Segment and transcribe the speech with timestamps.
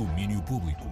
[0.00, 0.88] Domínio Público.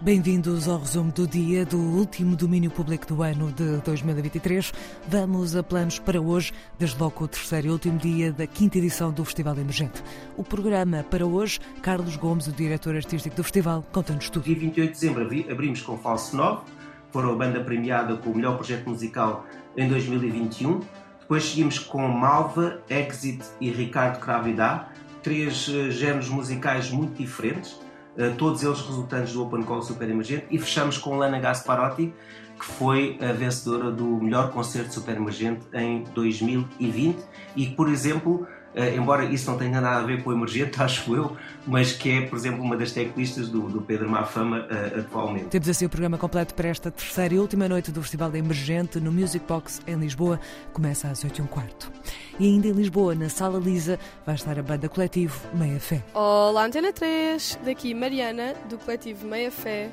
[0.00, 4.72] Bem-vindos ao resumo do dia do último domínio público do ano de 2023.
[5.06, 9.12] Vamos a planos para hoje, desde logo o terceiro e último dia da quinta edição
[9.12, 10.02] do Festival Emergente.
[10.38, 14.44] O programa para hoje, Carlos Gomes, o diretor artístico do festival, conta-nos tudo.
[14.44, 16.62] Dia 28 de dezembro abrimos com Falso 9,
[17.10, 19.44] foram a banda premiada com o melhor projeto musical
[19.76, 20.80] em 2021.
[21.20, 24.88] Depois seguimos com Malva, Exit e Ricardo Cravidá,
[25.24, 30.46] três uh, géneros musicais muito diferentes, uh, todos eles resultantes do Open Call Super Emergente,
[30.50, 32.14] e fechamos com Lana Gasparotti,
[32.58, 37.18] que foi a vencedora do melhor concerto Super Emergente em 2020
[37.56, 38.46] e por exemplo,
[38.96, 42.20] embora isso não tenha nada a ver com o emergente, acho eu, mas que é,
[42.22, 45.46] por exemplo, uma das teclistas do, do Pedro Mafama uh, atualmente.
[45.46, 48.98] Temos assim o programa completo para esta terceira e última noite do Festival da Emergente
[49.00, 50.40] no Music Box em Lisboa.
[50.72, 51.92] Começa às 8 h quarto.
[52.38, 56.02] E ainda em Lisboa, na Sala Lisa, vai estar a banda coletivo Meia Fé.
[56.12, 59.88] Olá, Antena 3, daqui Mariana, do coletivo Meia Fé.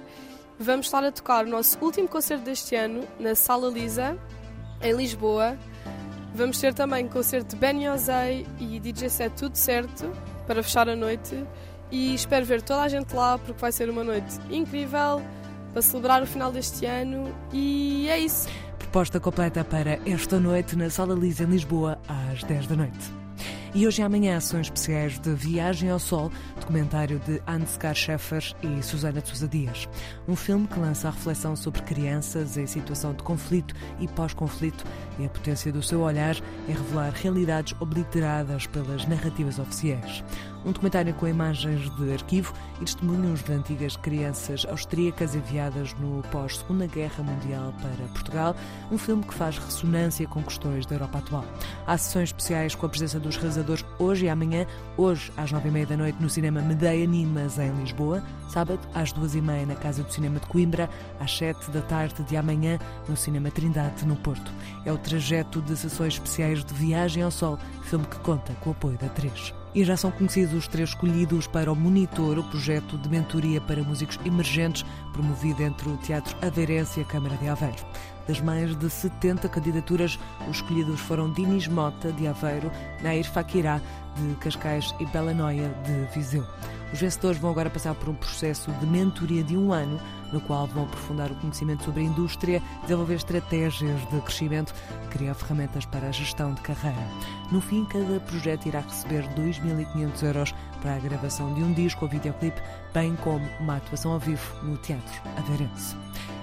[0.60, 4.18] Vamos estar a tocar o nosso último concerto deste ano na Sala Lisa,
[4.82, 5.58] em Lisboa
[6.34, 10.12] Vamos ter também concerto de Benny Ozei e DJ set tudo certo
[10.48, 11.46] para fechar a noite
[11.92, 15.22] e espero ver toda a gente lá porque vai ser uma noite incrível
[15.74, 18.48] para celebrar o final deste ano e é isso.
[18.80, 23.22] Proposta completa para esta noite na Sala Lisa em Lisboa às 10 da noite.
[23.74, 28.84] E hoje e amanhã são especiais de Viagem ao Sol, documentário de Ansgar Scheffer e
[28.84, 29.88] Susana de Sousa Dias.
[30.28, 34.84] Um filme que lança a reflexão sobre crianças em situação de conflito e pós-conflito
[35.18, 36.36] e a potência do seu olhar
[36.68, 40.22] em revelar realidades obliteradas pelas narrativas oficiais.
[40.64, 46.86] Um documentário com imagens de arquivo e testemunhos de antigas crianças austríacas enviadas no pós-Segunda
[46.86, 48.56] Guerra Mundial para Portugal.
[48.92, 51.46] Um filme que faz ressonância com questões da Europa atual.
[51.88, 54.68] Há sessões especiais com a presença dos realizadores hoje e amanhã.
[54.98, 58.24] Hoje, às nove e meia da noite, no Cinema Medeia Nimas, em Lisboa.
[58.48, 60.88] Sábado, às duas e meia, na Casa do Cinema de Coimbra.
[61.20, 62.78] Às sete da tarde de amanhã,
[63.10, 64.52] no Cinema Trindade, no Porto.
[64.86, 68.74] É o trajeto de sessões especiais de Viagem ao Sol, filme que conta com o
[68.74, 69.61] apoio da 3.
[69.74, 73.82] E já são conhecidos os três escolhidos para o Monitor, o projeto de mentoria para
[73.84, 77.86] músicos emergentes, promovido entre o Teatro Aveirense e a Câmara de Aveiro.
[78.28, 82.70] Das mais de 70 candidaturas, os escolhidos foram Dinis Mota, de Aveiro,
[83.02, 83.80] Nair Fakirá,
[84.18, 86.46] de Cascais e Bela Noia, de Viseu.
[86.94, 90.00] Os vencedores vão agora passar por um processo de mentoria de um ano,
[90.32, 94.74] no qual vão aprofundar o conhecimento sobre a indústria, desenvolver estratégias de crescimento
[95.10, 97.06] criar ferramentas para a gestão de carreira.
[97.52, 102.12] No fim, cada projeto irá receber 2.500 euros para a gravação de um disco ou
[102.12, 102.62] videoclipe,
[102.94, 105.96] bem como uma atuação ao vivo no Teatro Aveirense.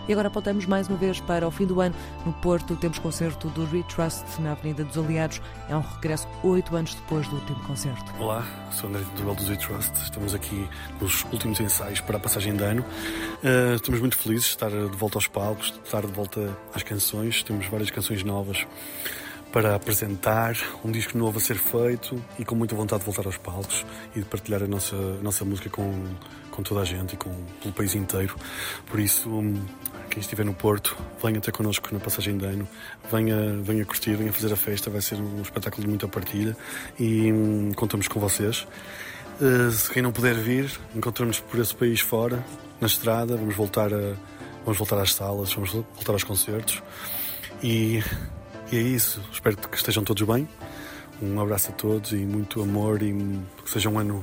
[0.08, 1.94] E agora apontamos mais uma vez para o fim do ano.
[2.24, 5.42] No Porto, temos concerto do Retrust na Avenida dos Aliados.
[5.68, 8.10] É um regresso oito anos depois do último concerto.
[8.18, 8.42] Olá,
[8.72, 9.92] sou André do dos Retrust.
[10.02, 10.66] Estamos aqui
[10.98, 12.82] nos últimos ensaios para a passagem de ano.
[13.44, 16.82] Uh, estamos muito felizes de estar de volta aos palcos, de estar de volta às
[16.82, 17.42] canções.
[17.42, 18.66] Temos várias canções novas
[19.52, 23.38] para apresentar, um disco novo a ser feito e com muita vontade de voltar aos
[23.38, 26.04] palcos e de partilhar a nossa, a nossa música com,
[26.50, 27.30] com toda a gente e com,
[27.62, 28.36] pelo país inteiro.
[28.86, 29.28] Por isso,
[30.18, 32.68] quem estiver no Porto, venha até connosco na passagem de ano,
[33.08, 36.56] venha, venha curtir, venha fazer a festa, vai ser um espetáculo de muita partilha
[36.98, 38.66] e hum, contamos com vocês.
[39.40, 42.44] Uh, se quem não puder vir, encontramos por esse país fora,
[42.80, 44.14] na estrada, vamos voltar, a,
[44.64, 46.82] vamos voltar às salas, vamos voltar aos concertos
[47.62, 48.02] e
[48.70, 49.22] e é isso.
[49.32, 50.46] Espero que estejam todos bem.
[51.22, 53.14] Um abraço a todos e muito amor e
[53.64, 54.22] que seja um ano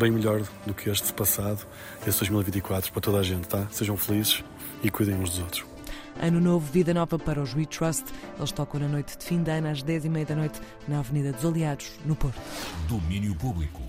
[0.00, 1.66] bem melhor do que este passado,
[2.06, 3.66] este 2024, para toda a gente, tá?
[3.70, 4.42] Sejam felizes
[4.82, 5.64] e cuidem uns dos outros.
[6.18, 8.06] Ano novo, vida nova para os We Trust.
[8.38, 11.44] Eles tocam na noite de fim de ano às 10h30 da noite na Avenida dos
[11.44, 12.40] Aliados, no Porto.
[12.88, 13.82] Domínio Público.